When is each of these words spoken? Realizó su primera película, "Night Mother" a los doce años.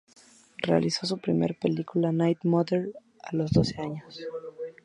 Realizó 0.57 1.05
su 1.05 1.19
primera 1.19 1.53
película, 1.53 2.11
"Night 2.11 2.39
Mother" 2.43 2.89
a 3.21 3.35
los 3.35 3.51
doce 3.51 3.79
años. 3.79 4.19